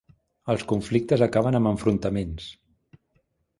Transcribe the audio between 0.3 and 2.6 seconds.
Els conflictes acaben amb enfrontaments.